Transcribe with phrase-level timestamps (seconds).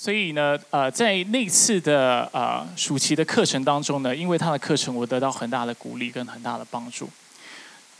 [0.00, 7.10] 所以呢，呃，在那次的呃暑期的课程当中呢，因为他的课程，我得到很大的鼓励跟很大的帮助。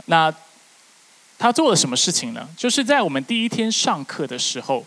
[0.04, 0.32] 那
[1.40, 2.48] 他做了什么事情呢？
[2.56, 4.86] 就是在我们第一天上课的时候，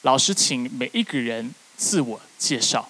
[0.00, 2.88] 老师请每一个人自我介绍。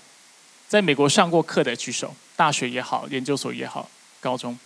[0.68, 3.90] 在美国上过课的举手，大学也好，研究所也好，
[4.20, 4.56] 高中。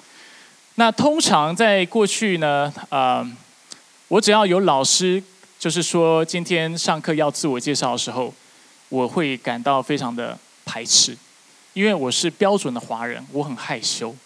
[0.74, 3.26] 那通常在过去呢，呃，
[4.08, 5.22] 我只要有老师
[5.58, 8.34] 就是说今天上课要自我介绍的时候。
[8.96, 11.14] 我会感到非常的排斥，
[11.74, 14.16] 因为我是标准的华人，我很害羞，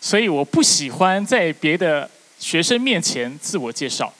[0.00, 4.12] 所以我不喜欢在别的学生面前自我介绍。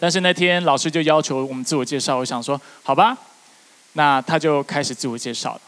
[0.00, 3.16] 但是那天老师就要求我们自我介绍，我想说好吧，
[3.92, 5.60] 那他就开始自我介绍了。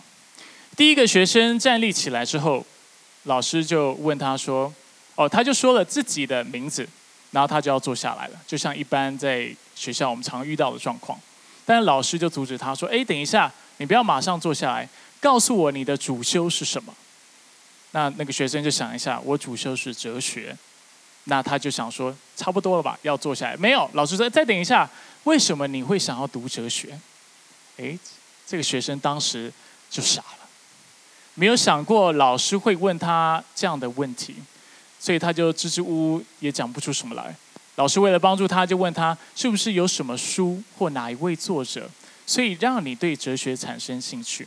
[0.77, 2.66] 第一个学生站立起来之后，
[3.23, 4.74] 老师就问他说
[5.15, 6.88] ：“哦，他就说了自己的名字，
[7.30, 11.16] 然后他就要坐下来了，就像一般在学校我们常遇到的状况。”
[11.64, 14.88] 但老师就阻止他说：“哎，等一下，你不要马上坐下来，
[15.20, 16.95] 告诉我你的主修是什么。”
[17.93, 20.56] 那那个学生就想一下，我主修是哲学。
[21.26, 23.56] 那他就想说，差不多了吧，要坐下来。
[23.56, 24.88] 没有，老师说再等一下，
[25.23, 26.98] 为什么你会想要读哲学？
[27.78, 27.99] 哎，
[28.46, 29.51] 这个学生当时
[29.88, 30.49] 就傻了，
[31.32, 34.34] 没有想过老师会问他这样的问题，
[35.01, 37.34] 所以他就支支吾吾，也讲不出什么来。
[37.77, 41.91] 老师为了帮助他，就问他是不是有什么书或哪一位作者，
[42.25, 44.47] 所以让你对哲学产生兴趣。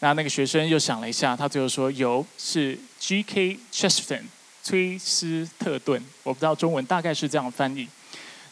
[0.00, 3.58] 那那个学生又想了一下，他最后说有是 G.K.
[3.70, 4.22] Chesterton，
[4.62, 7.86] 崔斯特顿，我不知道中文大概是这样翻译。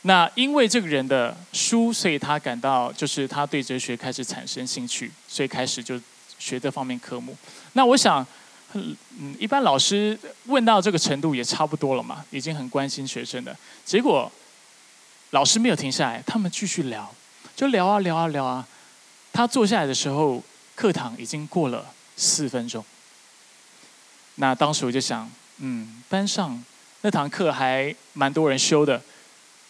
[0.03, 5.99] 那因为这个人的书，所以他感到就是他对哲学开始产生兴趣，所以开始就
[6.39, 7.35] 学这方面科目。
[7.73, 8.27] 那我想。
[8.75, 8.97] 嗯，
[9.39, 13.57] 一般老师问到这个程度也差不多了嘛，已经很关心学生的。
[13.85, 14.31] 结果
[15.31, 17.13] 老师没有停下来，他们继续聊，
[17.57, 18.67] 就聊啊聊啊聊啊。
[19.33, 20.41] 他坐下来的时候，
[20.77, 22.85] 课堂已经过了四分钟。
[24.37, 26.65] 那当时我就想，嗯，班上
[27.01, 29.03] 那堂课还蛮多人修的，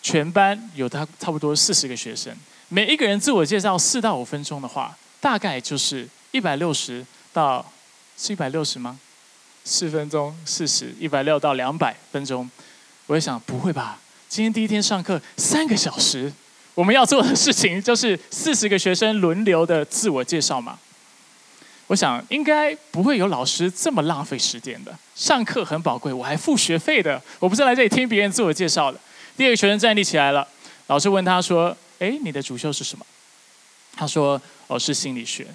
[0.03, 2.37] 全班有他差不多四十个学生，
[2.69, 7.65] 每一个人自我介绍四到五分钟的话，大概就是一百六十到。
[8.23, 9.01] 是一百六十吗？
[9.65, 12.49] 四分钟四十，一百六到两百分钟。
[13.07, 13.99] 我在想，不会吧？
[14.29, 16.31] 今天第一天上课三个小时，
[16.75, 20.79] 我们要做的事情就是四十个学生轮流的自我介绍嘛。
[21.87, 24.95] 我想应该不会有老师这么浪费时间的。
[25.15, 29.01] 上课很宝贵，我还付学费的，我不是来这里听别人自我介绍的。
[29.35, 30.47] 第二个学生站立起来了，
[30.89, 33.07] 老师问他说：“哎，你的主修是什么？”
[33.97, 35.47] 他说：“哦，是心理学。”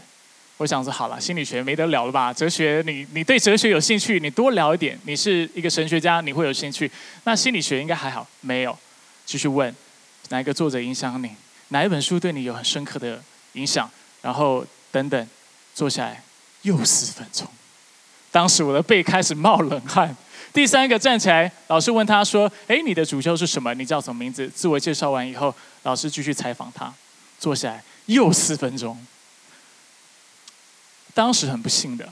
[0.58, 2.32] 我想说好了，心理学没得聊了吧？
[2.32, 4.98] 哲学，你你对哲学有兴趣，你多聊一点。
[5.04, 6.90] 你是一个神学家，你会有兴趣。
[7.26, 8.78] 那心理学应该还好，没有。
[9.26, 9.76] 继续问，
[10.30, 11.30] 哪一个作者影响你？
[11.70, 13.22] 哪一本书对你有很深刻的
[13.54, 13.90] 影响？
[14.22, 15.28] 然后等等，
[15.74, 16.24] 坐下来
[16.62, 17.46] 又四分钟。
[18.32, 20.16] 当时我的背开始冒冷汗。
[20.54, 23.74] 第三个站起来，老师问他说：“哎，你的主修是什么？
[23.74, 26.94] 你叫什么名字？”自我介绍完以后，老师继续采访他。
[27.38, 28.98] 坐下来又四分钟。
[31.16, 32.08] 当时很不幸的，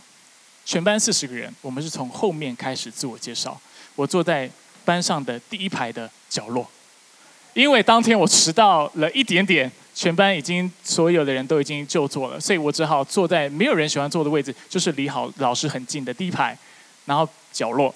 [0.66, 3.60] 全班四十个人，我们是从后面开始自我介绍。
[3.96, 4.50] 我坐在
[4.86, 6.66] 班上的第一排的角落，
[7.54, 16.58] 因为当天我迟到了一点点，全班已经所有的人都已经就座了，所以我只好坐在没有人喜欢坐的位置，就是离好老师很近的第一排，
[17.06, 17.94] 然后角落。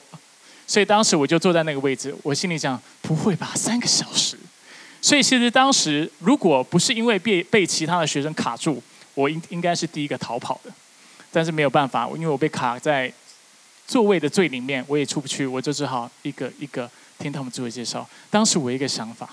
[0.67, 4.37] 所以当时我就坐在那个位置，我心里想：不会吧，三个小时？
[5.01, 10.71] 所以其实当时如果不是因为被被其他的学生卡住，我应应该是第一个逃跑的。
[11.31, 13.11] 但是没有办法，因为我被卡在
[13.85, 16.89] 座位的最里面，我也出不去，我就只好一个一个
[17.19, 18.07] 听他们自我介绍。
[18.29, 19.29] 当时我一个想法：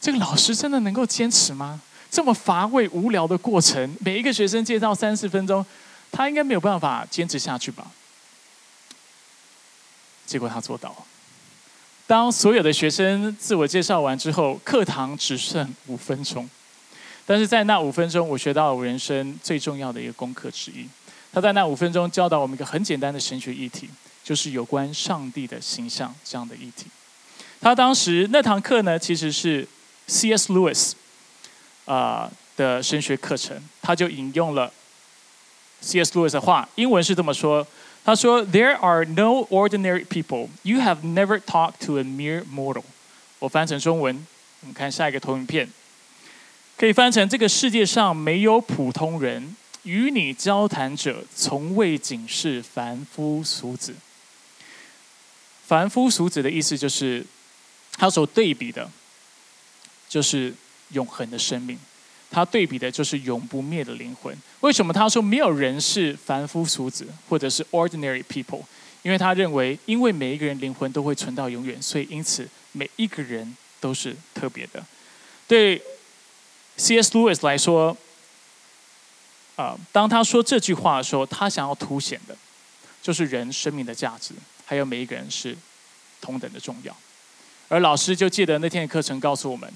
[0.00, 1.80] 这个老师真的能够坚持吗？
[2.10, 5.64] 这么乏味无聊的过程，每一个学生介绍三四分钟，
[6.10, 7.90] 他应该没有办法坚持下去吧？
[10.26, 10.96] 结果他做到了。
[12.06, 16.48] 当所有的学生自我介绍完之后，课堂只剩五分钟，
[17.24, 20.86] 但是在那五分钟，我学到了我人生最重要的一个功课之一。
[21.32, 23.88] 他在那五分钟教导我们一个很简单的神学议题，
[24.22, 26.86] 就是有关上帝的形象这样的议题。
[27.60, 29.66] 他当时那堂课呢，其实是
[30.08, 30.52] C.S.
[30.52, 30.92] Lewis
[31.86, 34.72] 啊的神学课程，他就引用了
[35.80, 36.12] C.S.
[36.18, 37.66] Lewis 的话，英文是这么说：
[38.04, 40.48] 他说，There are no ordinary people.
[40.62, 42.84] You have never talked to a mere mortal.
[43.38, 44.26] 我翻成中文，
[44.60, 45.70] 我们看下一个投影片，
[46.76, 49.56] 可以翻成这个世界上没有普通人。
[49.84, 53.94] 与你交谈者从未仅是凡夫俗子。
[55.66, 57.24] 凡夫俗子的意思就是，
[57.96, 58.90] 他所对比的，
[60.08, 60.54] 就是
[60.90, 61.78] 永恒的生命。
[62.30, 64.36] 他对比的就是永不灭的灵魂。
[64.60, 68.62] 为什么他说没有人是凡夫俗子，或者是 ordinary people？
[69.02, 74.82] 因为他认为，因为每一个人灵魂都会存到永远，所以因此每一个人都是特别的。
[75.46, 75.82] 对
[76.76, 77.10] C.S.
[77.12, 77.94] Lewis 来说，
[79.62, 82.36] 啊，当他说这句话的时候，他想要凸显的，
[83.00, 84.34] 就是人生命的价值，
[84.66, 85.56] 还有每一个人是
[86.20, 86.96] 同等的重要。
[87.68, 89.72] 而老师就记得那天的课程告诉我们。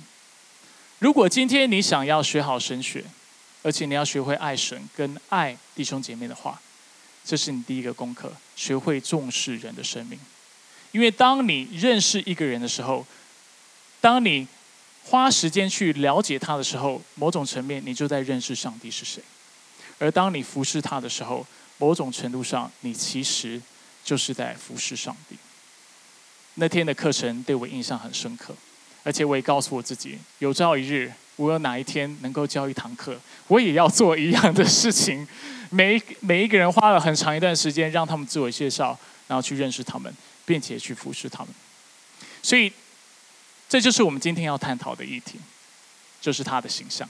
[0.99, 3.05] 如果今天你想要学好神学，
[3.63, 6.61] 而且你要学会爱神跟爱弟兄姐妹的话，
[7.25, 10.19] 这是你第一个功课，学会重视人的生命。
[10.91, 13.07] 因为当你认识一个人的时候，
[14.01, 14.49] 当你
[15.05, 19.21] 花时间去了解他的时候，某种层面你就在认识上帝是谁；
[19.99, 21.47] 而当你服侍他的时候，
[21.79, 23.61] 某种程度上你其实
[24.05, 25.37] 就是在服侍上帝。
[26.55, 28.55] 那天的课程对我印象很深刻。
[29.05, 33.17] 而且我也告诉我自己，有朝一日，我有哪一天能够教一堂课，
[33.47, 35.25] 我也要做一样的事情。
[35.71, 40.13] 每每一个人花了很长一段时间，让他们自我介绍，然后去认识他们，
[40.45, 41.55] 并且去服侍他们。
[42.43, 42.73] 所以，
[43.69, 45.39] 这就是我们今天要探讨的议题，
[46.21, 47.09] 就是他的形象。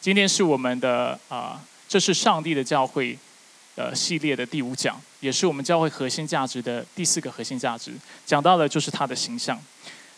[0.00, 3.16] 今天是我们的啊，这是上帝的教会
[3.76, 7.92] 呃系列的第五讲，也是我们教会核心价值的第四个核心价值，
[8.24, 9.60] 讲到的就是他的形象。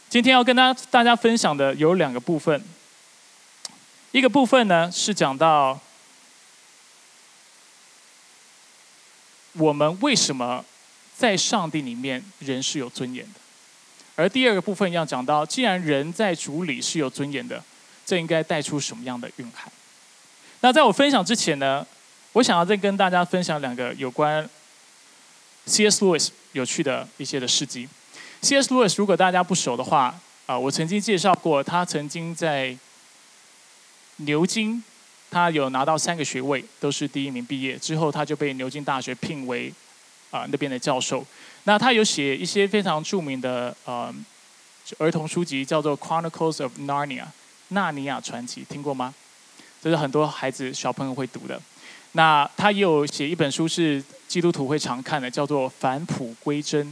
[0.09, 2.65] 今天要跟大大家分享的有两个部分，
[4.13, 5.79] 一个部分呢是讲到
[9.53, 10.65] 我们为什么
[11.15, 13.41] 在上帝里面人是有尊严的，
[14.17, 17.63] 而第二个部分要讲到，既然人在主里是有尊严的，
[18.07, 19.71] 这应该带出什么样的蕴含？
[20.61, 21.87] 那在我分享之前呢，
[22.33, 24.49] 我想要再跟大家分享两个有关
[25.67, 26.05] C.S.
[26.05, 27.89] Lewis 有趣的一些的事迹。
[28.43, 28.73] C.S.
[28.75, 32.77] Lewis，如果大家不熟的话，啊，我曾经介绍过，他曾经在
[34.17, 34.83] 牛津，
[35.31, 37.77] 他有拿到三个学位，都是第一名毕业。
[37.77, 39.73] 之后他就被牛津大学聘为
[40.31, 41.25] 啊那边的教授。
[41.65, 44.13] 那他有写一些非常著名的呃
[44.99, 47.23] 儿童书籍，叫做《Chronicles of Narnia》
[47.69, 49.15] 纳尼亚传奇，听过吗？
[49.83, 51.61] 这是很多孩子小朋友会读的。
[52.13, 56.87] 那他也有写一本书是基督徒会常看的，叫做《返璞归真》。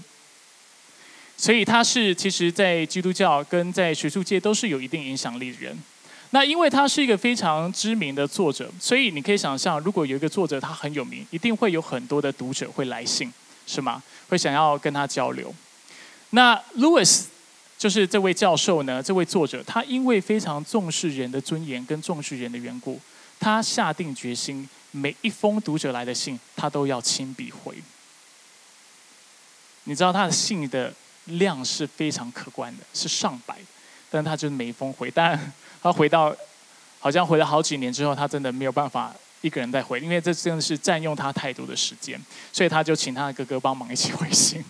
[1.39, 5.77] 所以他是其实，在基督教跟在学术界都是有一定影响力的人。
[6.31, 13.33] 那因为他是一个非常知名的作者，所以你可以想象，如果有一个作者他很有名，一定会有很多的读者会来信，
[13.67, 14.03] 是吗？
[14.29, 15.55] 会想要跟他交流。
[16.31, 17.25] 那 Louis
[17.79, 23.01] 就是这位教授呢，这位作者，他因为非常重视人的尊严跟重视人的缘故，
[23.39, 27.75] 他下定决心，每一封读者来的信，他都要亲笔回。
[29.85, 30.93] 你知道他的信的。
[31.27, 33.57] 量是非常可观的，是上百，
[34.09, 35.53] 但他就是每一封回，但
[35.83, 36.33] 他回到
[37.01, 42.17] 好像回了好几年之后，他真的没有办法一个人再回，因为这真的是占用他太多的时间，
[42.53, 44.65] 所以他就请他的哥哥帮忙一起回信。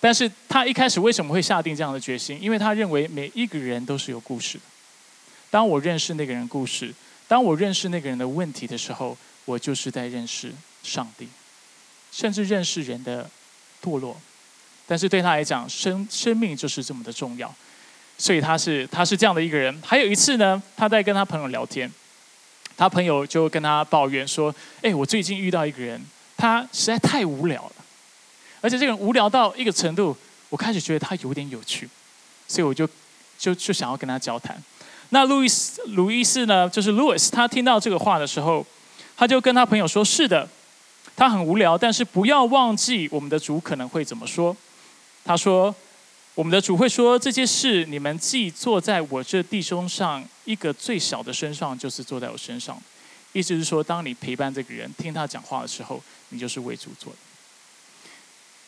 [0.00, 2.40] 但是他一开始为什么会下定这样的决心？
[2.40, 4.64] 因为他认为每一个人都是有故事的。
[5.50, 6.92] 当我认识那个人故事，
[7.26, 10.52] 当我认识那个人的问题的时候，我就是在认识
[10.82, 11.28] 上帝，
[12.12, 13.28] 甚至认识人的
[13.82, 14.20] 堕落。
[14.86, 17.52] 但是对他来讲，生生命就是这么的重要，
[18.18, 19.76] 所以他是他是这样的一个人。
[19.84, 21.90] 还有一次呢，他在跟他朋友聊天，
[22.76, 26.00] 他朋友就跟他抱怨说：“哎，我最近遇到一个人，
[26.36, 27.75] 他实在太无聊了，
[28.66, 30.16] 而且这个人无聊到一个程度，
[30.48, 31.88] 我开始觉得他有点有趣，
[32.48, 32.84] 所以我就
[33.38, 34.60] 就就想要跟他交谈。”
[35.10, 38.66] 那路易斯路易斯呢，就是 Louis，他听到这个话的时候，
[39.16, 40.48] 他就跟他朋友说：“是的，
[41.14, 44.56] 他很无聊，但是不要忘记我们的主可能会怎么说。”
[45.24, 45.72] 他说
[46.34, 52.76] ：“我们的主会说这些事，你们既坐在我这弟兄上一个最小的身上，就是坐在我身上。
[53.32, 57.18] 意思是说，当你陪伴这个人，听他讲话的时候，你就是为主做的。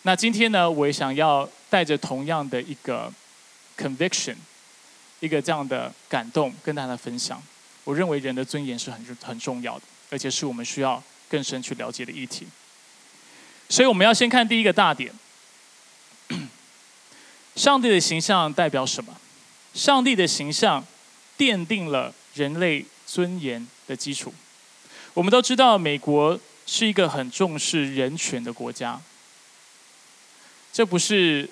[0.03, 3.13] 那今天呢，我也想要带着同样的一个
[3.77, 4.37] conviction，
[5.21, 7.43] 一个这样的感动，跟大家分享。
[7.85, 12.47] 我认为人的尊严是很很重要的，而且是我们需要更深去了解的议题。
[13.69, 15.13] 所以，我们要先看第一个大点。
[17.57, 19.15] ”上帝的形象代表什么？
[19.75, 20.87] 上帝的形象
[21.37, 24.33] 奠定了人类尊严的基础。
[25.13, 29.01] 我们都知道，美国是一个很重视人权的国家。
[30.79, 31.51] 这不是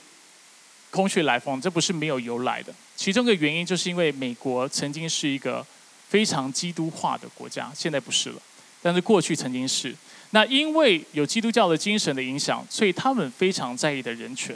[0.88, 2.73] 空穴来风，这不是没有由来的。
[2.95, 5.66] 其中的原因，就是因为美国曾经是一个
[6.09, 8.40] 非常基督化的国家，现在不是了，
[8.80, 9.92] 但是过去曾经是。
[10.30, 14.54] 那因为有基督教的精神的影响，所以他们非常在意的人权。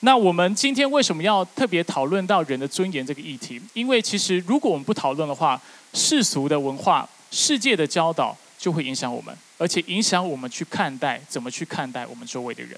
[0.00, 3.62] 那我们今天为什么要特别讨论到人的尊严这个议题？
[3.74, 5.62] 因为其实如果我们不讨论的话，
[5.94, 12.76] 世俗的文化、世界的教导就会影响我们，而且影响我们去看待怎么去看待我们周围的人。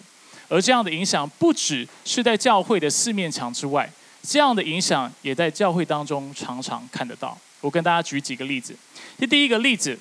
[0.51, 3.91] 而这样的影响不只是在教会的四面墙之外，
[4.23, 7.39] 这样的影响也在教会当中常常看得到。
[7.61, 8.75] 我跟大家举几个例子。
[9.19, 9.99] 这第一个例子，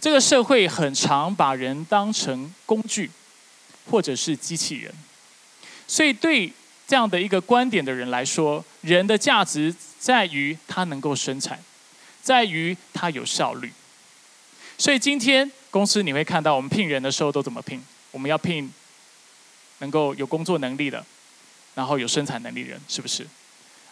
[0.00, 3.10] 这个社会很常把人当成工具，
[3.90, 4.92] 或者是机器人。
[5.86, 6.52] 所以，对
[6.88, 11.62] 这样的一个观点的人来说，人的价值在于他能够生产，
[12.20, 13.72] 在于他有效率。
[14.78, 17.80] 所以，今天公司你会看到，我们聘人的时候都怎么聘？
[18.10, 18.72] 我们要聘
[19.82, 21.04] 能够有工作能力的，
[21.74, 23.26] 然后有生产能力的人，是不是？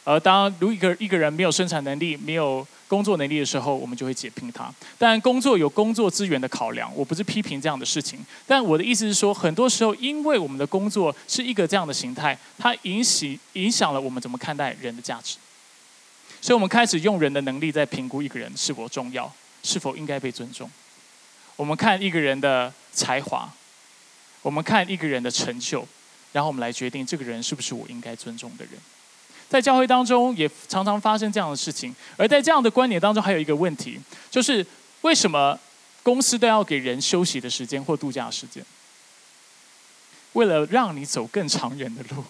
[0.05, 4.73] 而当如一个一个人没有生产能力、没有工作能力的时候，我们就会解聘他。
[4.97, 8.25] 但工作有工作资源的考量，我不是批评这样的事情。
[8.47, 15.37] 但我的意思是说，很多时候因为我们的工作是一个这样的形态，它影响影响了我们怎么看待人的价值。
[16.41, 19.31] 所以我们开始用人的能力在评估一个人是否重要，
[19.63, 20.71] 是否应该被尊重。
[21.57, 23.53] 我们看一个人的才华，
[24.43, 25.87] 我们看一个人的成就，
[26.33, 28.75] 然后我们来决定这个人是不是我应该尊重的人。
[29.49, 33.99] 在教会当中也常常发生这样的事情，而在这样的观点当中，还有一个问题，
[34.31, 34.65] 就是
[35.01, 35.59] 为什么
[36.03, 38.65] 公司都要给人休息的时间或度假时间？
[40.35, 42.23] 为了让你走更长远的路，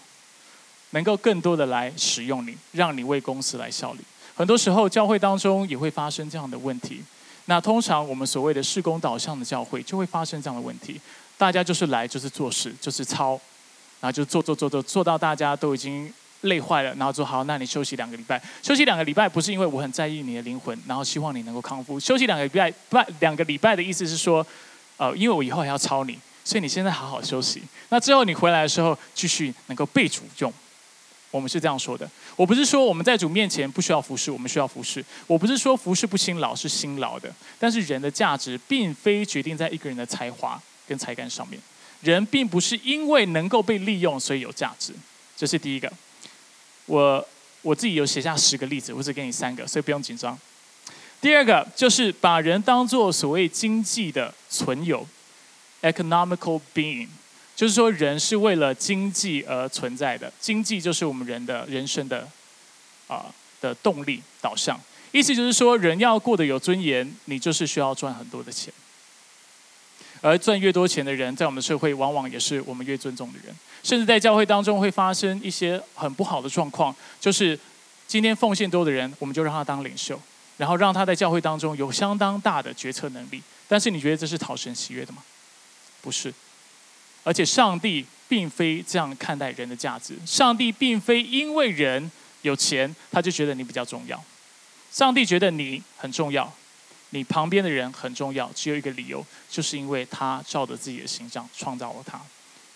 [0.89, 3.99] 能够更多的来使用你，让你为公司来效力。
[4.33, 7.03] 很多时候，教会当中也会发生这样的问题。
[7.45, 10.99] 那通常我们所谓的事工导向的教会，就会发生这样的问题：
[11.41, 13.31] 大家就是来就是做事，就是操，
[13.99, 16.13] 然后就做做做做做到大家都已经。
[16.45, 18.41] 累坏了，然后说好，那你休息两个礼拜。
[18.63, 21.99] 休息两个礼拜不是因为我很在意你的灵魂，然后希望你能够康复。
[21.99, 24.43] 休息两个礼拜，不，两个礼拜的意思是说，
[24.97, 27.61] 呃，因为我以后还要操你，所以你现在好好休息。
[27.89, 30.51] 那之后你回来的时候，继续能够被主用。
[31.29, 32.09] 我们是这样说的。
[32.35, 35.05] 我不是说我们在主面前不需要服侍，我们需要服侍。
[35.27, 37.31] 我不是说服侍不辛劳，是辛劳的。
[37.59, 41.59] 但是人的价值并非决定在一个人的才华跟才干上面。
[42.01, 44.93] 人并不是因为能够被利用所以有价值。
[45.37, 45.91] 这是第一个。
[46.87, 47.27] 我
[47.61, 50.37] 我自己有写下十个例子，我只给你三个，所以不用紧张。
[51.21, 55.07] 第二个就是把人当做所谓经济的存有
[55.83, 57.07] （economical being），
[57.55, 62.27] 就是说人是为了经济而存在的，经济就是我们人的人生的
[63.07, 63.27] 啊
[63.61, 64.79] 的动力导向。
[65.11, 68.73] 意思就是说，人要过得有尊严，你就是需要赚很多的钱。
[70.21, 73.53] 而赚越多钱的人，在我们社会往往也是我们越尊重的人。
[73.83, 77.59] 甚至在教会当中会发生一些很不好的状况，就是
[78.07, 80.19] 今天奉献多的人，我们就让他当领袖，
[80.57, 83.41] 然后让他在教会当中有相当大的决策能力。
[83.67, 85.23] 但是你觉得这是讨神喜悦的吗？
[86.01, 86.31] 不是。
[87.23, 90.15] 而且上帝并非这样看待人的价值。
[90.25, 92.11] 上帝并非因为人
[92.41, 94.23] 有钱，他就觉得你比较重要。
[94.91, 96.51] 上帝觉得你很重要，
[97.11, 102.19] 你旁边的人很重要，只有一个理由，就是因为他照着自己的形象创造了他。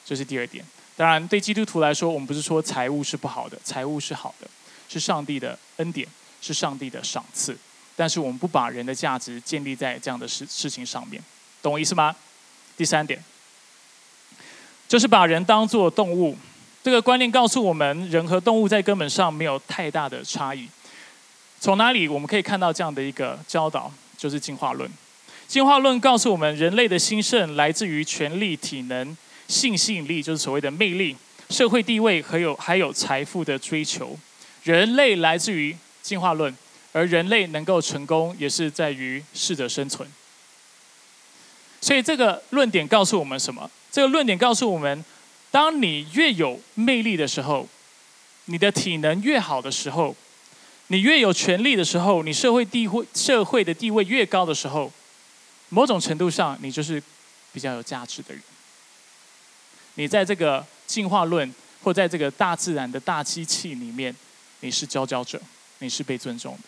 [0.05, 0.63] 这是第二点。
[0.95, 4.47] 当然，对基督徒来说，我们不是说财务是不好的，财务是好的，
[4.87, 6.07] 是上帝的恩典，
[6.41, 7.57] 是上帝的赏赐。
[7.95, 11.21] 但是我们不把人的价值建立在这样的事事情上面，
[11.61, 12.15] 懂我意思吗？
[12.77, 13.21] 第三点，
[14.87, 16.37] 就是把人当作动物。
[16.83, 20.69] 这个观念告诉我们，人和动物在根本上没有太大的差异。
[21.59, 23.91] 从哪里我们可以看到这样的一个教导？
[24.25, 24.89] 就是进化论。
[25.47, 29.15] 进化论告诉我们，人类的兴盛来自于权力、体能。
[29.47, 31.15] 性吸引力就是所谓的魅力，
[31.51, 34.17] 社会地位还有还有财富的追求。
[34.63, 36.51] 人类来自于进化论，
[36.91, 40.09] 而人类能够成功也是在于适者生存。
[41.79, 43.69] 所以这个论点告诉我们什么？
[43.91, 45.05] 这个论点告诉我们，
[45.51, 47.69] 当你越有魅力的时候，
[48.45, 50.15] 你的体能越好的时候，
[50.87, 54.91] 你越有权力的时候，你社会地位社会的地位越高的时候，
[55.69, 57.01] 某种程度上，你就是
[57.51, 58.43] 比较有价值的人。
[59.95, 64.15] 你在这个进化论，或在这个大自然的大机器里面，
[64.59, 65.41] 你是佼佼者，
[65.79, 66.63] 你是被尊重的。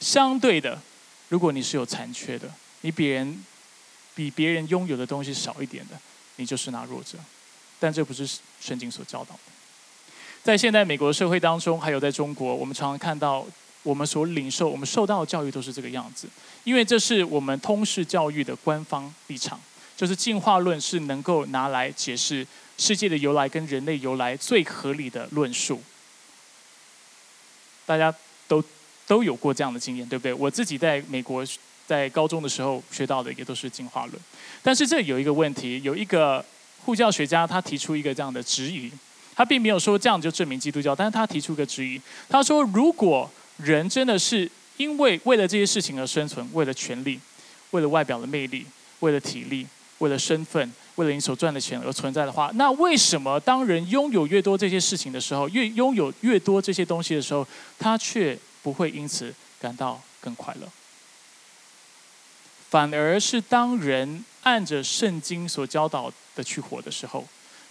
[0.00, 0.80] 相对的，
[1.28, 3.44] 如果你是有残缺的，你比人
[4.14, 6.00] 比别人拥有的东西少一点的，
[6.36, 7.18] 你就是那弱者。
[7.78, 8.28] 但这不是
[8.60, 9.59] 圣经所教导的。
[10.42, 13.46] 在现在美国社会当中，还有在中国，我们常常看到
[13.82, 16.28] 我们所领受、我们受到的教育都是这个样子，
[16.64, 19.60] 因为这是我们通识教育的官方立场，
[19.96, 22.46] 就是进化论是能够拿来解释。
[22.78, 25.82] 世界的由来跟人类由来最合理的论述，
[27.84, 28.10] 大家
[28.48, 28.64] 都
[29.06, 30.32] 都有过这样的经验，对不对？
[30.32, 31.44] 我自己在美国
[31.86, 34.18] 在高中的时候学到的也都是进化论，
[34.62, 36.42] 但是这有一个问题，有一个
[36.86, 38.90] 护教学家他提出一个这样的质疑，
[39.40, 41.98] 他并没有说这样就证明基督教，但是他提出一个质疑。
[42.28, 47.18] 他说，如果人真的是因为为了这些事情而生存，为了权力，
[47.70, 48.66] 为了外表的魅力，
[48.98, 49.66] 为了体力，
[49.96, 60.68] 为了身份，为了你所赚的钱而存在的话，那为什么当人拥有越多这些事情的时候，越拥有越多这些东西的时候，他却不会因此感到更快乐？
[62.68, 67.26] 反而是当人按着圣经所教导的去活的时候，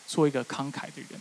[0.07, 1.19] 做一个慷慨的人，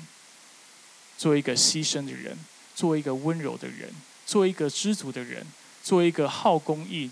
[1.18, 2.38] 做一个牺牲的人，
[2.74, 3.90] 做一个温柔的人，
[4.24, 5.46] 做一个知足的人，
[5.82, 7.10] 做一个好公益，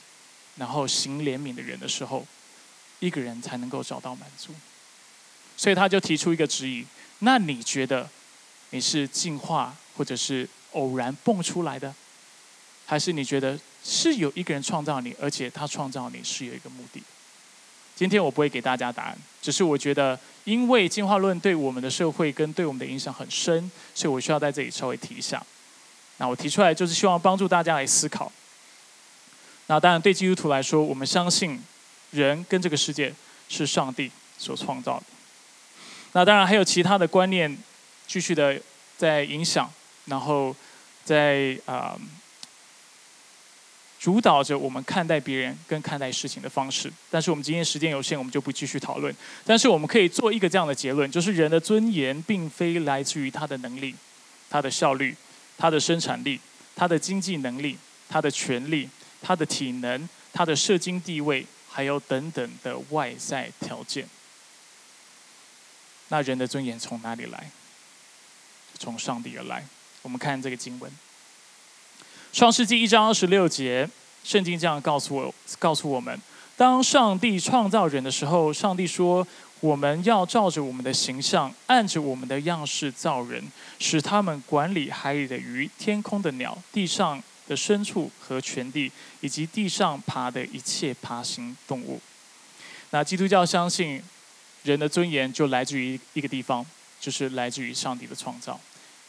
[0.57, 2.27] 然后行怜悯的人的时候，
[3.01, 4.55] 一个人才能够找到满足。
[5.59, 6.87] 所以他就提出一个质疑：
[7.19, 8.09] 那你觉得
[8.71, 11.95] 你是进化，或者是偶然蹦出来的，
[12.87, 13.59] 还是你觉得？
[13.89, 17.01] 是有一个人创造你，而且他创造你是有一个目的。
[17.97, 25.43] 今天我不会给大家答案，只是我觉得，因为进化论对我们的社会跟对我们的影响很深，所以我需要在这里稍微提一下。
[26.19, 28.31] 那我提出来就是希望帮助大家来思考。
[29.69, 31.59] 那当然，对基督徒来说，我们相信
[32.11, 33.11] 人跟这个世界
[33.49, 35.07] 是上帝所创造的。
[36.13, 37.57] 那当然还有其他的观念
[38.07, 38.61] 继续的
[38.99, 39.73] 在影响，
[40.05, 40.55] 然后
[41.03, 41.99] 在啊。
[44.07, 49.13] 主导着我们看待别人跟看待事情的方式，但是我们今天时间有限，我们就不继续讨论。
[49.45, 53.97] 但是我们可以做一个这样的结论，就是人的尊严并非来自于他的能力、
[54.49, 55.17] 他的效率、
[55.59, 56.41] 他的生产力、
[56.77, 57.77] 他的经济能力、
[58.09, 58.89] 他的权利、
[59.21, 64.07] 他的体能、他的社经地位，还有等等的外在条件。
[66.11, 67.51] 那人的尊严从哪里来？
[68.79, 69.67] 从上帝而来。
[70.03, 70.89] 我们看这个经文。
[72.33, 73.89] 创世纪一章二十六节，
[74.27, 76.21] 圣经这样告诉我，告诉我们：
[76.57, 79.25] 当上帝创造人的时候，上帝说
[79.61, 83.41] ：“我们要照着我们的形象，按着我们的样式造人，
[83.79, 88.91] 使他们管理海里的鱼、天空的鸟、地上的牲畜和全地，
[89.21, 92.01] 以及地上爬的一切爬行动物。”
[92.91, 94.03] 那基督教相信，
[94.65, 96.67] 人的尊严就来自于一个地方，
[96.99, 98.59] 就是来自于上帝的创造，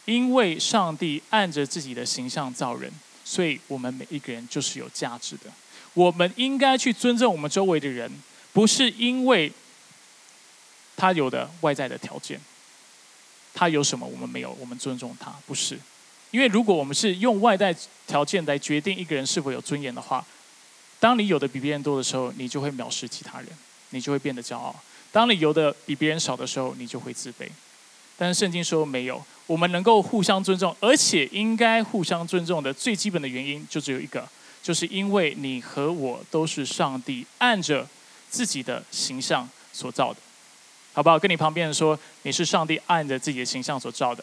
[0.04, 2.92] 因为上帝按着自己的形象造人。
[3.28, 5.52] 所以我们每一个人就是有价值的。
[5.92, 8.10] 我们应该去尊重我们周围的人，
[8.54, 9.52] 不是因为
[10.96, 12.40] 他有的外在的条件，
[13.52, 15.78] 他有什么我们没有，我们尊重他，不是。
[16.30, 20.24] 因为如果我们是用外在条件来决定一个人是否有尊严的话，
[20.98, 23.48] 当你有的比别人多的时候，你就会藐视其他人，
[23.90, 24.74] 你就会变得骄傲；
[25.12, 27.46] 当你有的比别人少的时候，你就会自卑。
[28.18, 29.24] 但是圣经说没有。
[29.46, 34.28] 我们能够互相尊重，而且应该互相尊重的最基本的原因就只有一个，
[34.62, 37.88] 就是因为你和我都是上帝按着
[38.28, 40.20] 自己的形象所造的，
[40.92, 41.18] 好不好？
[41.18, 44.22] 跟你旁边人说，你是上帝按着自己的形象所造的。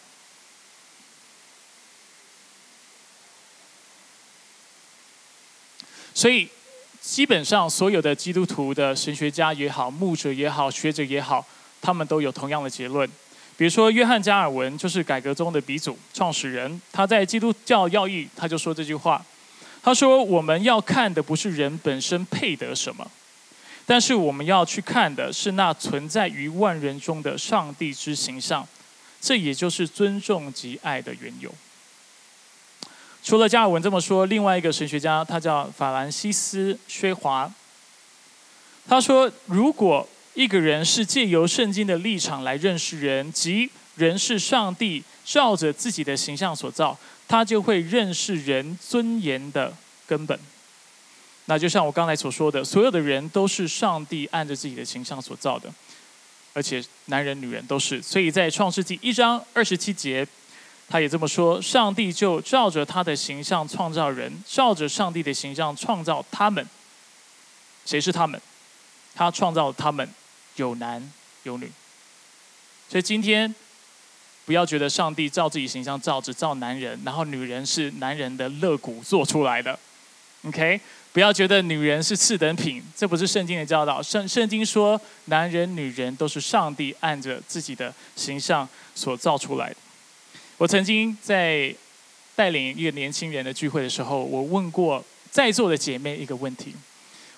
[6.14, 6.48] 所以，
[7.02, 11.44] 基本上所有的基督徒的神学家也好、牧者也好、学者也好，
[11.82, 13.10] 他们都有同样的结论。
[13.58, 16.82] 比如说，约翰加尔文就是改革中的鼻祖、创始人。
[16.92, 19.26] 他在《基督教要义》他就说这句话
[19.82, 23.10] ：“他说，我们要看的不是人本身配得什么，
[23.86, 28.68] 但是我们要去看的是那存在于万人中的上帝之形象。
[29.22, 31.50] 这也就是尊重及爱的缘由。”
[33.24, 37.50] 除了加尔文这么说，另外一个神学家他叫法兰西斯·薛华，
[38.86, 49.74] 他说：“如果……”一个人是借由圣经的立场来认识人，即人是上帝照着自己的形象所造，他就会认识人尊严的
[50.06, 50.38] 根本。
[51.46, 55.72] 那就像我刚才所说的，所有的人都是上帝按着自己的形象所造的，
[56.54, 58.02] 而且男人、女人都是。
[58.02, 60.28] 所以在创世纪一章二十七节，
[60.90, 66.68] 他也这么说：上帝就照着他的形象创造人，照着上帝的形象创造他们。
[67.86, 68.42] 谁是他们？
[69.16, 70.10] 他创造他们。
[70.56, 71.12] 有男
[71.44, 71.70] 有女，
[72.90, 73.54] 所以今天
[74.46, 79.78] 不要觉得上帝照自己形象造只造男人，然后女人是男人的肋骨做出来的。
[80.48, 80.80] OK，
[81.12, 84.02] 不要觉得女人是次等品，这不是圣经的教导。
[84.02, 89.76] 圣圣经说，男人女人都是上帝按着自己的形象所造出来的。
[90.58, 91.74] 我曾经在
[92.36, 96.76] 带领一个年轻人的聚会的时候，我问过在座的姐妹一个问题，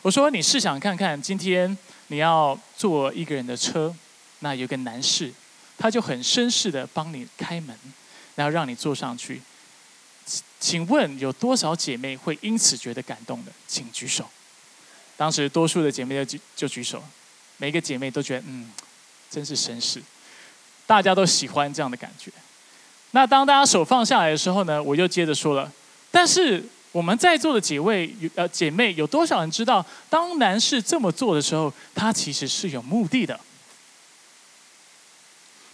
[0.02, 1.76] 我说：“你试想看看，今天。”
[2.08, 3.94] 你要坐一个人的车，
[4.40, 5.32] 那有个男士，
[5.78, 7.76] 他就很绅士的帮你开门，
[8.36, 9.42] 然后让你坐上去。
[10.60, 13.52] 请问有多少姐妹会因此觉得感动的？
[13.68, 14.28] 请举手。
[15.16, 17.04] 当时多数的姐妹就举就举手，
[17.58, 18.72] 每个姐妹都觉得嗯，
[19.30, 20.02] 真是绅士，
[20.86, 22.32] 大家都喜欢这样的感觉。
[23.12, 25.72] 那当大家手放下来的时候呢，我就接着说了。
[26.12, 26.64] 但是
[26.98, 33.40] 我们在座的几位呃姐妹，有多少人知道，当男士这么做的时候，他其实是有目的的？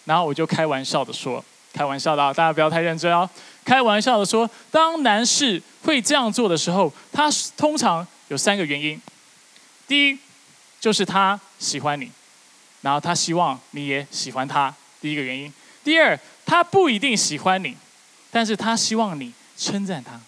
[0.04, 3.30] 然后我就开玩笑的说，开玩笑的，大家不要太认真哦。
[3.64, 9.02] 开玩笑的说，当男士会这样做的时候，他通常有三个原因。
[9.88, 10.20] 第一，
[10.82, 12.12] 就是他喜欢你，
[12.82, 15.54] 然后他希望你也喜欢他，第一个原因。
[15.86, 17.78] 第二，他不一定喜欢你，
[18.30, 20.20] 但是他希望你称赞他。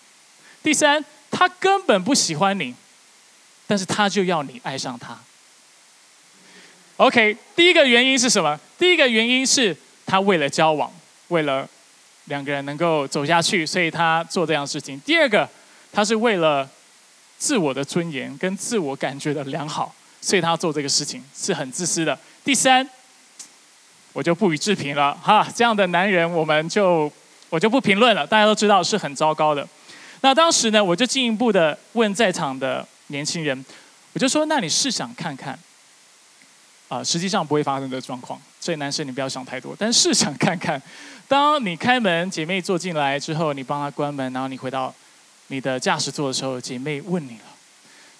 [0.65, 2.73] 第三，他根本不喜欢你，
[3.67, 5.15] 但是他就要你爱上他。
[6.97, 8.59] OK，第一个原因是什么？
[8.79, 10.91] 第一个原因是他为了交往，
[11.27, 11.69] 为了
[12.23, 14.99] 两个人能够走下去，所以他做这样的事情。
[15.01, 15.47] 第二个，
[15.93, 16.67] 他是为了
[17.37, 22.17] 自我的尊严跟自我感觉的良好，所以他做这个事情是很自私的。
[22.43, 22.89] 第三，
[24.13, 27.11] 我就不予置评了哈，这样的男人我们就
[27.51, 29.67] 我就不评论了，大家都知道是很糟糕的。
[30.25, 33.63] 那当时呢，我就进一步的问在场的年轻人，
[34.11, 35.57] 我就说：那你试想看看。
[36.87, 39.75] 啊，实际上不会发生的状况，所以男生你不要想太多。
[39.77, 40.81] 但试想看看，
[41.27, 44.91] 当你开门，姐妹坐进来之后，你帮她关门，然后你回到
[45.47, 47.45] 你的驾驶座的时候，姐妹问你了，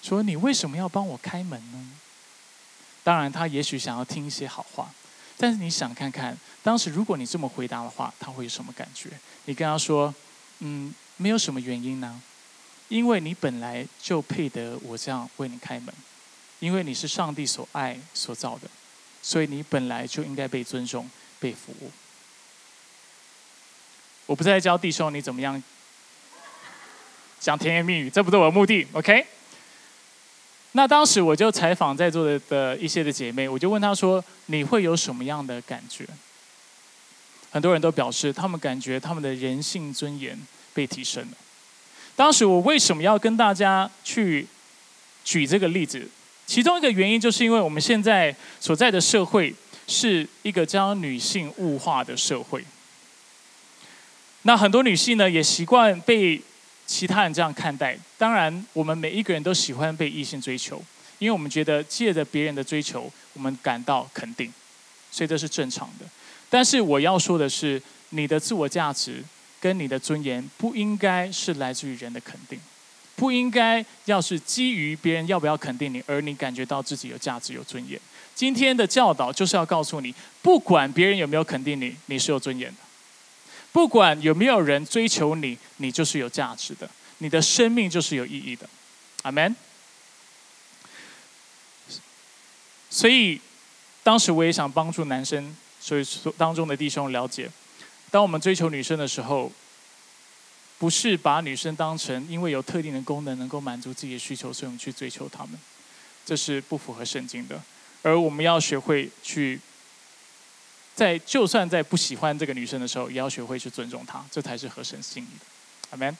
[0.00, 1.90] 说你为什么要帮我开门呢？
[3.02, 4.88] 当然，她也许想要听一些好话，
[5.36, 9.10] 但是你想看看，当时如果你这么回答的话，她会有什么感觉？
[9.46, 10.14] 你跟她说，
[10.58, 12.20] 嗯，没有什么原因呢，
[12.88, 15.94] 因为你本来就配得我这样为你开门。
[16.58, 18.66] 因为你是上帝所爱所造的，
[19.22, 21.06] 所以你本来就应该被尊重、
[21.38, 21.90] 被服务。
[24.24, 25.62] 我不再教弟兄你怎么样
[27.38, 28.86] 讲甜言蜜语，这不是我的目的。
[28.94, 29.26] OK？
[30.72, 36.08] 那当时我就采访在座的的一些的姐妹，我就问她说：“你会有什么样的感觉？”
[37.52, 40.40] 很多人都表示，他们感觉他们的人性尊严
[40.76, 41.36] 被提升了。
[42.14, 44.46] 当时我为什么要跟大家去
[45.24, 46.06] 举这个例子？
[46.46, 49.54] 其中一个原因，就是因为我们现在所在的社会
[49.88, 52.62] 是一个将女性物化的社会。
[54.42, 56.40] 那很多女性呢，也习惯被
[56.86, 57.98] 其他人这样看待。
[58.16, 60.80] 当然，我们每一个人都喜欢被异性追求，
[61.18, 64.52] 因为我们觉得借着别人的追求，我们感到肯定，
[65.10, 66.06] 所以这是正常的。
[66.48, 69.24] 但是我要说的是，你的自我价值
[69.66, 72.56] 跟你的尊严，不应该是来自于人的肯定。
[73.16, 78.00] 不应该要是基于别人要不要肯定你，而你感觉到自己有价值、有尊严。
[78.32, 82.76] 今天的教导就是要告诉你，不管别人有没有肯定你，你是有尊严的；
[83.72, 86.88] 不管有没有人追求你，你就是有价值的。
[87.18, 88.68] 你的生命就是有意义的。
[89.22, 89.56] 阿门。
[92.88, 93.40] 所以，
[94.04, 96.06] 当时我也想帮助男生，所以
[96.38, 97.50] 当中的弟兄了解，
[98.10, 99.52] 当我们追求女生的时候。
[100.78, 105.58] 不是把女生当成因为有特定的功能能够满足自己的需求，所以我们去追求她们，
[106.26, 107.58] 这是不符合圣经的。
[108.02, 109.58] 而我们要学会去，
[110.94, 115.46] 在就算在不喜欢这个女生的时候，也要学会去尊重她，这才是合神心意的。
[115.92, 116.14] 阿门。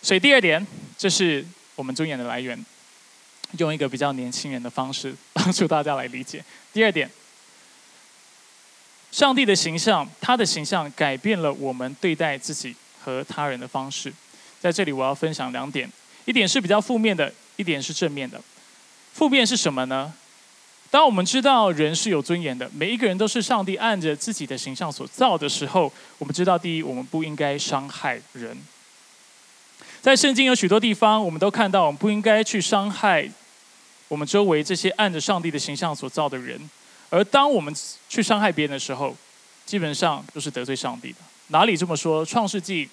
[0.00, 0.64] 所以第二点，
[0.96, 2.64] 这是我们尊严的来源，
[3.56, 6.44] 用一个比较年轻人的方式帮助大家来理解。
[6.72, 7.10] 第二点。
[9.18, 12.76] 上帝的形象，他的形象改变了我们对待自己。
[13.02, 14.12] 和他人的方式，
[14.60, 15.90] 在这里我要分享两点，
[16.24, 18.40] 一点是比较负面的，一点是正面的。
[19.14, 20.12] 负面是什么呢？
[20.88, 28.56] 当我们知道人是有尊严的，每一个人都是上帝按着自己的形象所造的时候，我们知道，第一，我们不应该伤害人。
[30.00, 33.28] 在圣经有许多地方，我们都看到，我们不应该去伤害
[34.08, 36.68] 我们周围这些按着上帝的形象所造的人。
[37.10, 37.74] 而当我们
[38.08, 39.16] 去伤害别人的时候，
[39.64, 41.18] 基本上都是得罪上帝的。
[41.48, 42.24] 哪里这么说？
[42.24, 42.88] 创世纪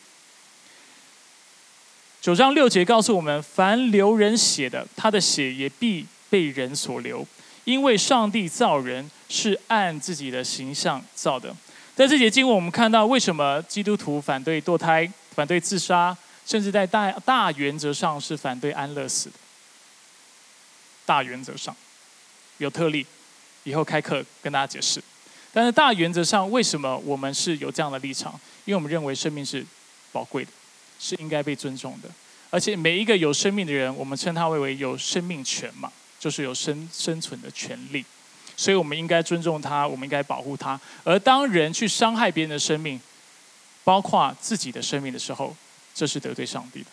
[2.22, 7.28] 九章六节告诉我们：凡流人血的，他的血也必被人所流，
[7.66, 11.56] 因为上帝造人是按自己的形象造的。
[11.96, 19.36] 在这节经文，我们看到为什么基督徒反对堕胎、反对自杀，甚至在大大原则上是反对安乐死的。
[21.06, 21.76] 大原则上
[22.58, 23.06] 有特例，
[23.66, 25.04] 以后开课跟大家解释。
[25.52, 28.40] 但是大原则上，为什么我们是有这样的立场？
[28.64, 29.66] 因为我们认为生命是
[30.12, 30.52] 宝贵的，
[31.00, 32.10] 是应该被尊重的。
[32.50, 38.06] 而且每一个有生命的人，我们称他为为有生命权嘛，就是有生生存的权利。
[38.58, 40.80] 所以我们应该尊重他，我们应该保护他。
[41.04, 43.00] 而当人去伤害别人的生命，
[43.84, 45.56] 包括自己的生命的时候，
[45.94, 46.88] 这是得罪上帝的。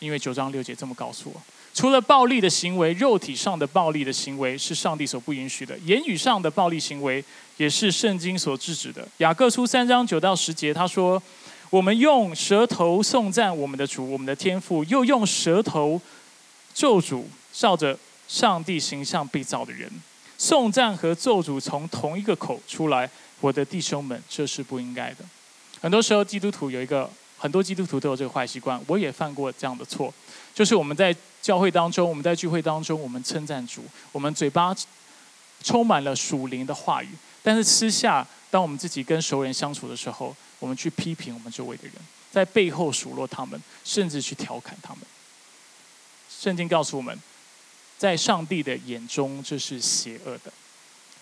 [0.00, 1.42] 因为九章六节这么告诉我。
[1.78, 7.24] 除了暴力的行为，肉体上的暴力的行为是上帝所不允许的；言语上的暴力行为
[7.56, 9.06] 也是圣经所制止的。
[9.18, 11.22] 雅各书三章九到十节，他说
[11.70, 16.02] ：“我们用舌头颂赞我们的主，我们的天父，又用舌头
[16.74, 19.88] 咒诅照着上帝形象被造的人。
[20.36, 23.08] 颂赞和咒诅从同一个口出来，
[23.40, 25.18] 我的弟兄们，这是不应该的。
[25.80, 27.08] 很多时候，基督徒有一个。”
[27.40, 30.12] 很多基督徒都有这个坏习惯，我也犯过这样的错，
[30.52, 34.74] 就是我们在教会当中，我们在聚会当中，我们称赞主，我们嘴巴
[35.62, 37.08] 充满了属灵的话语，
[37.42, 41.94] 但是私下，当我们自己跟熟人相处的时候，我们去批评我们周围的人，
[42.30, 45.02] 在背后数落他们，甚至去调侃他们。
[46.28, 47.18] 圣经告诉我们，
[47.96, 50.52] 在上帝的眼中这是邪恶的，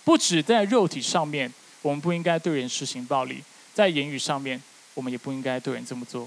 [0.04, 1.52] 不止在肉体上面，
[1.82, 3.42] 我们不应该对人实行暴力，
[3.74, 4.62] 在言语上面。
[4.96, 6.26] 我们也不应该对人这么做。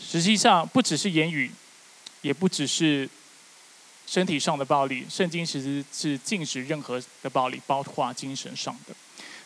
[0.00, 1.50] 实际上，不只是言语，
[2.24, 3.08] 也不只是
[4.06, 5.04] 身体上的暴力。
[5.10, 8.94] 圣经其实是禁止任何的暴力，包括精神上的。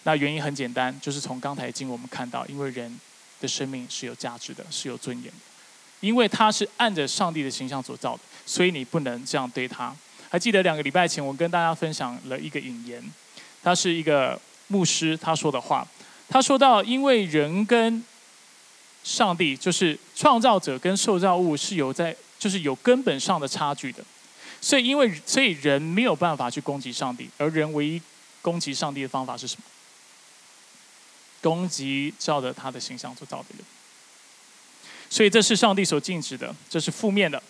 [0.05, 2.99] 那原因很简单，就是从刚才经我们看到，因为人
[3.41, 5.41] 的生命是有价值的，是有尊严的。
[6.01, 9.93] 因为他是按着上帝的形象所造的，所以你不能这样对他。
[10.31, 13.03] 还记得两个礼拜前，我跟大家分享了一个引言，
[13.61, 15.85] 他是一个牧师他说的话。
[16.29, 18.05] 他说到，因为人跟
[19.03, 24.05] 上帝就是创造者跟受造物是有在，就是有根本上的差距的，
[24.61, 28.01] 所以因为所以人没有办法去攻击上帝，而人唯一
[28.41, 29.63] 攻击上帝的方法是什么？
[31.41, 33.65] 攻击照着他的形象所造的人。
[35.11, 37.43] 所以这是上帝所禁止的，这是负面的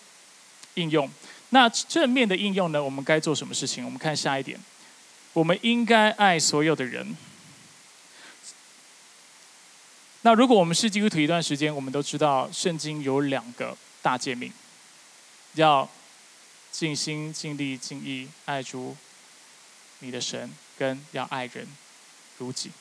[0.75, 1.09] 应用。
[1.49, 2.81] 那正面的应用呢？
[2.81, 3.83] 我们该做什么事情？
[3.83, 4.59] 我们看下一点，
[5.33, 7.17] 我们应该爱所有的人。
[10.21, 14.53] 那如果我们是基督徒一段时间，我们都知道圣经有两个大诫命，
[15.55, 15.89] 要
[16.71, 18.95] 尽心、尽力、尽意爱主
[19.99, 21.67] 你的神，跟要爱人
[22.37, 22.71] 如己。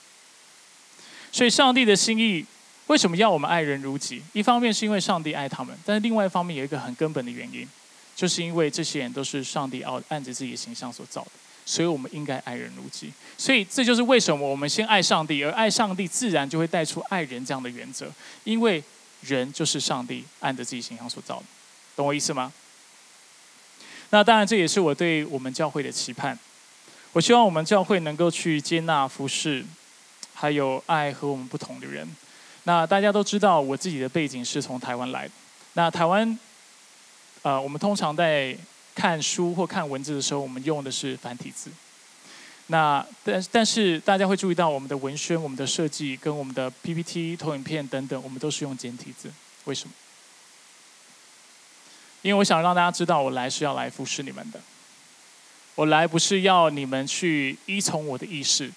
[1.32, 2.44] 所以上帝的心意
[2.86, 4.22] 为什么要我们爱人如己？
[4.32, 7.68] 一方面是因为上帝爱他们，但是另外一方面有一个很根本的原因，
[8.16, 11.30] 就是因为这些人都是上帝要按着自己的形象所造的。
[11.66, 18.10] 所以我们应该爱人如己，所以这就是为什么我们先爱上帝，而爱上帝自然就会带出爱人这样的原则，
[18.44, 18.82] 因为
[19.20, 21.44] 人就是上帝按着自己形象所造的，
[21.98, 22.52] 懂我意思吗？
[24.10, 26.38] 那当然这也是我对我们教会的期盼，
[27.12, 29.64] 我希望我们教会能够去接纳服侍，
[30.32, 32.08] 还有爱和我们不同的人。
[32.62, 35.34] 那大家都知道我自己的背景是从台湾来的，
[35.72, 36.38] 那台湾，
[37.42, 38.56] 呃，我们通常在。
[38.98, 41.70] 看书或看文字的时候，我们用的是繁体字。
[42.66, 49.30] 那但但是大家会注意到，我们的文宣、我们的设计跟我们的 PPT、投影片等等，我们都是用简体字。
[49.66, 49.94] 为什么？
[52.22, 54.60] 因为我想让大家知道，我来是要来服侍你们的。
[55.74, 58.70] 我来不是要你们去依从我的意识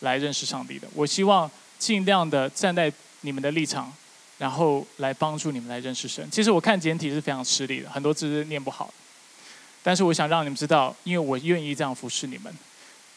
[0.00, 0.88] 来认识上帝的。
[0.94, 2.90] 我希望尽量的站在
[3.20, 3.92] 你们的立场，
[4.38, 6.26] 然后来帮助你们来认识神。
[6.30, 8.92] 其实我看简体是非常吃力的，很多字念不好。
[9.82, 12.54] 但是我想让你们知道，因为我愿意这样服侍你们。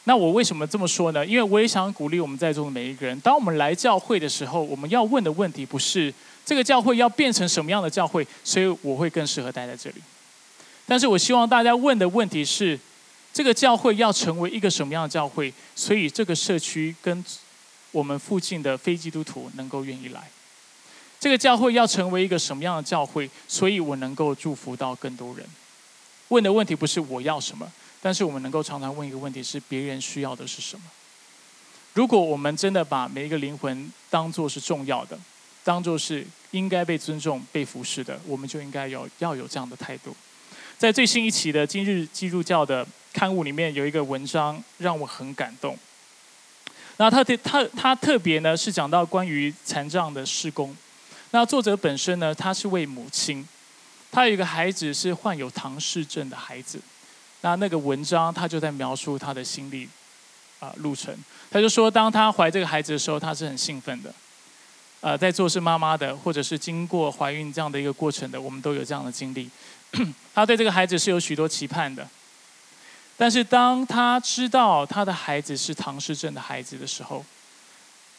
[0.06, 1.26] 那我为什么这么说呢？
[1.26, 6.13] 因为我也想鼓励我们在座的每一个人，当我们来教会的时候，我们要问的问题不是
[6.46, 9.98] 这个教会要变成什么样的教会，所以我会更适合待在这里。
[10.86, 12.78] 但是我希望大家问的问题是，
[13.32, 17.24] 这个教会要成为一个什么样的教会，所以这个社区跟
[17.94, 20.30] 我们附近的非基督徒能够愿意来。
[21.18, 25.46] 这个教会要成为一个什么样的教会，所以我能够祝福到更多人。
[26.28, 27.72] 问的问题不是我要什么，
[28.04, 30.84] 但是我们能够常常问一个问题：是别人需要的是什么？
[31.94, 35.18] 如果我们真的把每一个灵魂当做是重要的，
[35.63, 40.13] 当做是应该被尊重、被服侍的，我们就应该有要有这样的态度。
[40.78, 45.78] 在最新一期的《今日基督教》的刊物里面，有一个文章让我很感动。
[46.98, 50.76] 那他特他他特别呢是讲到关于残障的施工。
[51.32, 53.48] 那作者本身呢，他是位母亲。
[54.12, 56.80] 他有一个孩子是患有唐氏症的孩子，
[57.44, 59.88] 那那个文章他就在描述他的心理
[60.60, 61.14] 啊路程。
[61.52, 64.14] 他就说，当他怀这个孩子的时候，他是很兴奋的。
[65.02, 69.50] 呃，在做是妈妈的，或者是经过怀孕这样的一个过程的，我们都有这样的经历。
[70.34, 72.08] 他对这个孩子是有许多期盼的。
[73.18, 77.24] 但是当他知道他的孩子是唐氏症的孩子的时候，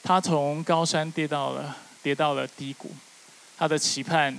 [0.03, 2.93] 他从高山跌到了跌到了低谷，
[3.57, 4.39] 他的期盼。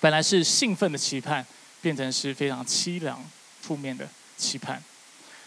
[0.00, 1.46] 本来是兴奋的期盼，
[1.80, 3.24] 变成是非常凄凉、
[3.62, 4.82] 负面的期盼。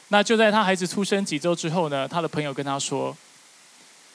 [0.08, 3.16] 那就在他孩子出生几周之后呢，他的朋友跟他说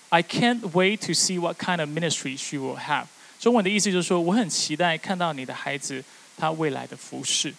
[0.08, 3.04] ：“I can't wait to see what kind of ministry she will have。”
[3.38, 6.02] 中文的意思就是说，我很期待看到你的孩子
[6.36, 7.54] 他未来的服饰。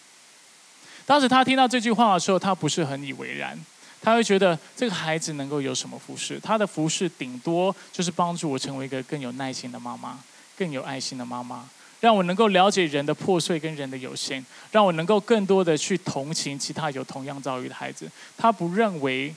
[1.06, 3.60] 当时他听到这句话的时候，他不是很以为然，
[4.02, 6.40] 他会觉得这个孩子能够有什么服饰？
[6.42, 10.20] 他的服饰顶多就是帮助我成为一个更有耐心的妈妈，
[10.58, 11.68] 更有爱心的妈妈，
[12.02, 18.12] 让我能够了解人的破碎跟人的有限，让我能够更多的去同情其他有同样遭遇的孩子。
[18.36, 19.34] 他不认为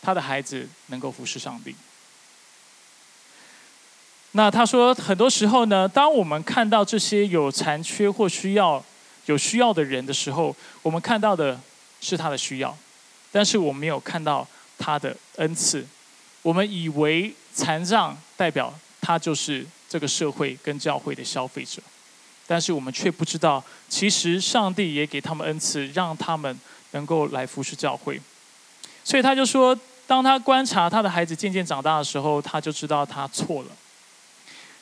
[0.00, 1.74] 他的孩子能够服侍上帝。
[4.32, 8.84] 那他说，很多时候呢，当我们看到这些有残缺或需要
[9.26, 11.60] 有需要的人的时候，我们看到的
[12.00, 12.76] 是他的需要，
[13.30, 14.46] 但是我没有看到
[14.78, 15.86] 他的恩赐。
[16.42, 21.80] 我们以为残障代表他就是这个社会跟教会的消费者，
[22.46, 26.58] 但是我们却不知道，其实上帝也给他们恩赐，让他们
[26.92, 28.20] 能够来服侍教会。
[29.02, 33.68] 所以他就说，当他观察他的孩子渐渐长大的时候，他就知道他错了。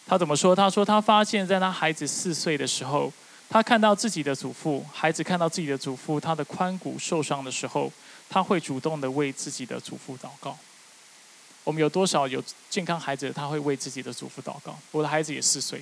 [0.06, 0.54] 他怎么说？
[0.54, 3.12] 他说他发现，在他孩子四岁的时候，
[3.48, 7.92] 他看到自己的祖父，孩子看到自己的祖父，他的髋骨受伤的时候，
[8.28, 10.58] 他会主动的为自己的祖父祷告。
[11.62, 14.76] 我们有多少有健康孩子，他会为自己的祖父祷告？
[14.90, 15.80] 我的孩子也四岁，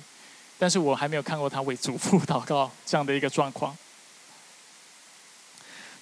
[0.61, 3.75] 但是我还没有看过他为祖父祷告这样的一个状况。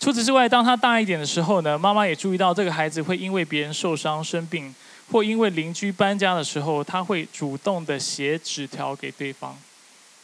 [0.01, 4.75] 除此之外，当他大一点的时候呢，妈妈也注意到这个孩子会因为别人受伤生病。
[5.09, 9.57] 或因为邻居搬家的时候，他会主动的写纸条给对方，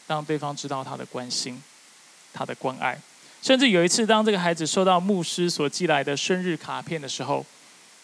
[0.06, 1.64] 让对方知道他的关心、
[2.34, 3.00] 他的关爱。
[3.42, 7.46] 甚至有一次，当这个孩子收到牧师所寄来的生日卡片的时候，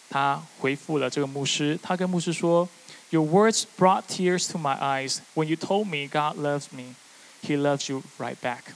[0.08, 1.78] 他回复了这个牧师。
[1.82, 2.66] 他跟牧师说
[3.12, 6.94] ：“Your words brought tears to my eyes when you told me God loves me.
[7.42, 8.74] He loves you right back.”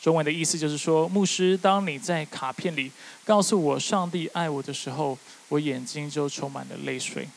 [0.00, 2.92] 中文的意思就是说，牧师，当你在卡片里
[3.24, 7.28] 告诉我上帝爱我的时候，我眼睛就充满了泪水。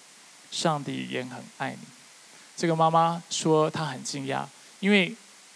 [0.51, 1.79] 上帝也很爱你。
[2.55, 4.45] 这个妈妈说她很惊讶，
[4.79, 5.15] 因为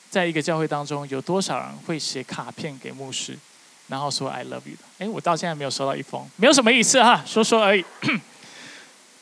[0.10, 3.38] 在一个教会当中，有多少人会写卡片给牧师，
[3.88, 4.84] 然后说 “I love you” 的？
[5.00, 7.86] 哎，我到现在没有收到一封，没有什么意思哈，说说而已。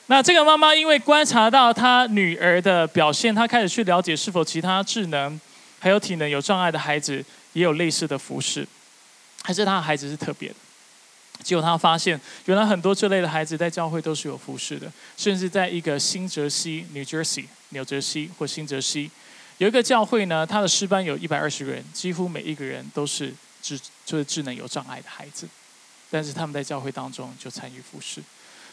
[0.10, 5.40] 那这个妈妈因为观察到她女儿的表现，她开始去了解是否其他智能
[5.80, 7.24] 还有体能有障碍的孩子。
[7.54, 8.66] 也有类似的服饰，
[9.42, 10.56] 还是她的孩子是特别的？
[11.44, 19.10] 结果她发现，原来很多这类的孩子在教会都是有服饰的，甚至在一个新泽西 （New Jersey）、纽泽西或新泽西，
[19.58, 25.50] 有一个教会呢，他的诗班有一百二十个人，几乎每一个人都是智就是智能有障碍的孩子，
[26.12, 28.22] 但是他们在教会当中就参与服饰。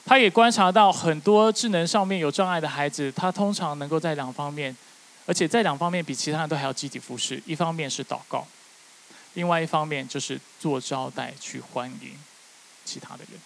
[0.07, 4.75] 他也观察到很多智能上面有障碍的孩子，他通常能够在两方面，
[5.27, 7.42] 而且在两方面比其他人都还要积极服侍。
[7.45, 8.47] 一方面是祷告。
[9.35, 12.16] 另外一方面就是做招待去欢迎
[12.85, 13.40] 其他的人，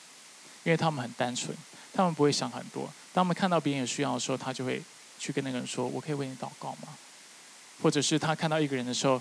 [0.62, 1.56] 因为他们很单纯，
[1.94, 2.84] 他们不会想很多。
[3.14, 4.82] 当他们看到别人有需要的时候，他就会
[5.18, 6.88] 去跟那个人说：“我可以为你祷告吗？”
[7.82, 9.20] 或者是他看到一个人的时候，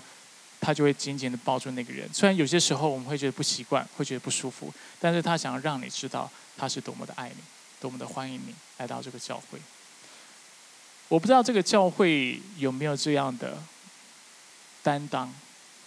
[0.60, 2.08] 他就会紧紧的抱住那个人。
[2.12, 7.42] 虽然有些时候我们会觉得不习惯，会觉得不舒服，但是他想要让你知道他是多么的爱你，
[7.80, 9.58] 多么的欢迎你来到这个教会。
[11.08, 13.62] 我不知道这个教会有没有这样的
[14.82, 15.32] 担当。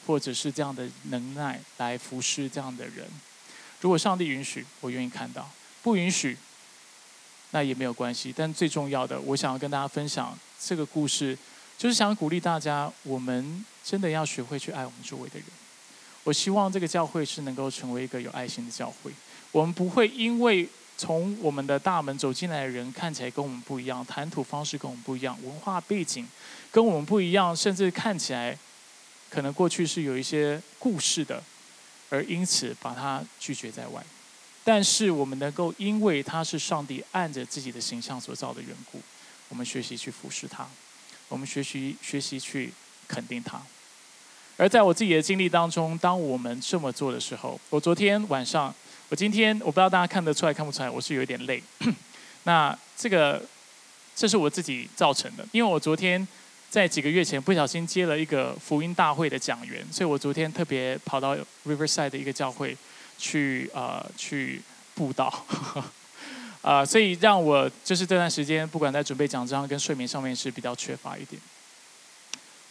[0.05, 3.07] 或者是这样的能耐来服侍这样的人，
[3.79, 5.43] 如果上帝允许，我愿意看到；
[5.81, 6.37] 不允许，
[7.51, 8.33] 那也没有关系。
[8.35, 11.37] 但最重要的，我想要跟大家分享这个故事，
[11.77, 15.45] 就是想鼓励大家，我们真的要学会去爱我们周围的人。
[16.23, 19.11] 我希望这个教会是能够成为一个有爱心的教会。
[19.51, 20.67] 我们不会因为
[20.97, 26.27] 从我们的大门走进来的人看起来跟我们不一样，谈吐方式跟我们不一样，文化背景
[26.71, 28.57] 跟我们不一样，甚至看起来。
[29.29, 31.43] 可能过去是有一些故事的，
[32.11, 34.03] 而因此把它拒绝在外。
[34.63, 39.01] 但是我们能够因为他是上帝按着自己的形象所造的缘故，
[39.49, 40.67] 我们学习去服侍他，
[41.29, 42.71] 我们学习学习去
[43.13, 43.61] 肯定他。
[44.57, 48.73] 而在我自己的经历当中，当我们这么做的时候，我昨天晚上，
[49.09, 51.61] 我今天我不知道大家看得出来看不出来，我是有点累。
[52.45, 53.43] 那这个
[54.15, 56.27] 这是我自己造成的，因为我昨天。
[56.73, 62.75] 在几个月前，不小心接了一个福音大会的讲员，所以我昨天特别跑到 Riverside 的一个教会
[63.19, 64.59] 去呃去
[64.95, 65.45] 布道，
[66.63, 71.39] 啊， 所以让我就是这段时间，不管在准备讲章跟睡眠上面是比较缺乏一点。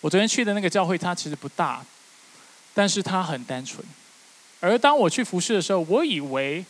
[0.02, 1.82] 我昨天去的那个教会，它其实不大，
[2.74, 3.82] 但是它很单纯。
[4.60, 6.64] 而当我去服侍的时候，我以为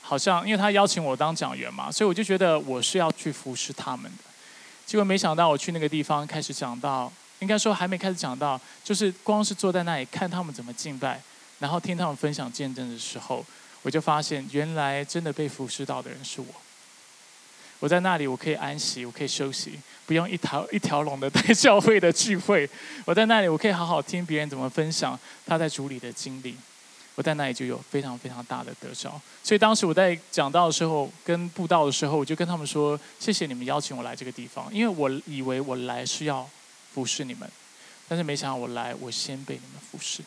[0.00, 4.24] 好像因为他邀请我当讲员嘛，所以我就觉得我是要去服侍他们的。
[4.86, 11.20] 结果没想到，我去那个地方开始讲到，应该说还没开始讲到，就是光是坐在那里看他们怎么敬拜，
[11.58, 13.44] 然后听他们分享见证的时候，
[13.82, 16.46] 我就发现原来真的被服侍到的人是我。
[17.80, 19.72] 我在那里，我可以安息，我可以休息，
[20.06, 22.68] 不用一条一条龙的 带教会的聚会。
[23.04, 26.54] 我在那里，我可以好好听别人怎么分享他在主里的经历。
[27.16, 29.20] 我在那里就有非常非常大的得着。
[29.42, 36.48] 所以当时我在讲到的时候，跟布道的时候，我就跟他们说：谢谢你们邀请我来这个地方，因为我以为我来是要
[36.94, 37.50] 服侍你们，
[38.08, 40.22] 但是没想到我来，我先被你们服侍。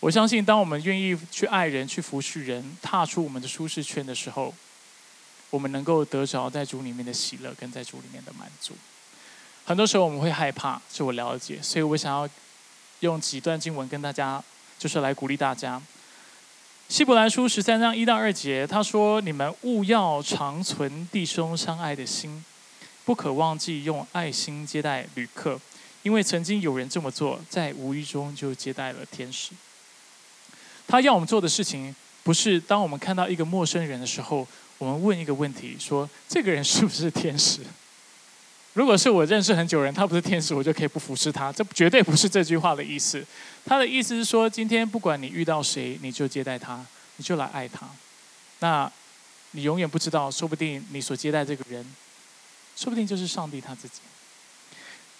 [0.00, 4.52] 我相信，当我们愿意去爱人、去服侍人、踏出我们的舒适圈的时候，
[5.52, 8.74] 我们能够得着在主里面的喜乐，跟在主里面的满足。
[9.66, 12.26] 很多时候我们会害怕，是我了解，所以我想要
[13.00, 14.42] 用几段经文跟大家，
[14.78, 15.80] 就是来鼓励大家。
[16.88, 22.42] 希伯来书十三章一到二节，他说：“你们务要长存弟兄相爱的心，
[23.04, 25.60] 不可忘记用爱心接待旅客，
[26.02, 29.52] 因为曾经有人这么做，在无意中就接待了天使。”
[30.88, 31.94] 他要我们做的事情，
[32.24, 34.46] 不是当我们看到一个陌生人的时候，
[34.82, 37.60] 我们问一个问题：说这个人是不是天使？
[38.74, 41.52] 如果是我认识很久人，他不是天使，我就可以不服侍他。
[41.52, 43.24] 这绝对不是这句话的意思。
[43.64, 47.88] 他的意思是说，今天不管你遇到谁，你就接待他，你就来爱他。
[48.58, 48.90] 那
[49.52, 51.86] 你永远不知道，说不定你所接待这个人，
[52.74, 54.00] 说不定就是上帝他自己。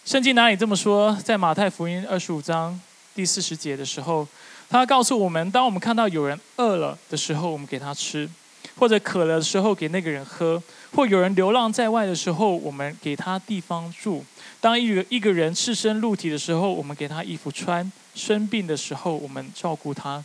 [0.04, 1.16] 圣经哪里这么说？
[1.22, 2.80] 在马太福音二十五章
[3.14, 4.26] 第四十节的时候。
[4.68, 8.26] 他告诉我们：当我们看到有人饿了的时候，我们给他吃；
[8.78, 10.60] 或者渴了的时候，给那个人喝；
[10.94, 14.24] 或有人流浪在外的时候，我们给他地方住；
[14.60, 20.22] 当一个一个人赤身露体的时候，我们给他衣服穿；生病的时候，我们照顾他；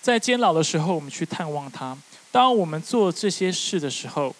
[0.00, 1.96] 在监牢的时候，我们去探望他。
[2.30, 4.34] 当我们做这些事的时候，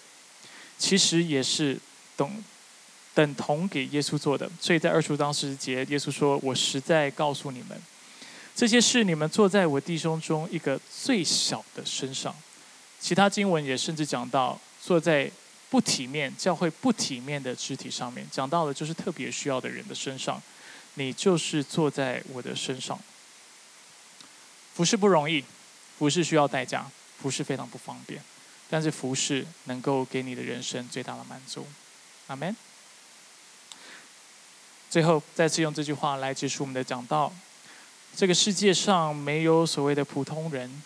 [0.79, 1.79] 其实也是
[2.17, 2.31] 等
[3.15, 4.49] 等同给耶稣做的。
[4.61, 7.81] 所以在二十章十节，耶稣说：“我实在告诉你们。”
[8.55, 12.35] 这些事你们做在我弟兄中一个最小的身上，
[13.01, 15.31] 其他经文也甚至讲到坐在
[15.71, 20.43] 不体面教会不体面的肢体上面，讲到的就是特别需要的人的身上，
[20.95, 22.99] 你就是坐在我的身上。
[24.75, 25.45] 服侍不容易，
[25.99, 26.91] 服侍需要代价，
[27.21, 28.23] 服侍非常不方便，
[28.71, 31.67] 但是服侍能够给你的人生最大的满足。
[32.29, 32.57] 阿门。
[34.89, 37.33] 最后再次用这句话来结束我们的讲道。
[38.17, 40.83] 这个世界上没有所谓的普通人，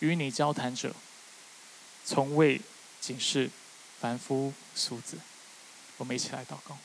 [0.00, 0.92] 与你交谈者，
[2.04, 2.60] 从未
[3.00, 3.50] 仅是
[4.00, 5.18] 凡夫俗子。
[5.98, 6.76] 我们一起来祷告。